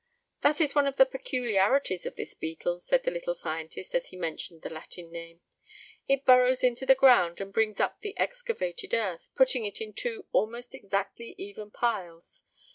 [0.41, 4.17] "That is one of the peculiarities of this beetle," said the little scientist, as he
[4.17, 5.41] mentioned the Latin name.
[6.07, 10.25] "It burrows into the ground, and brings up the excavated earth, putting it in two
[10.33, 12.41] almost exactly even piles.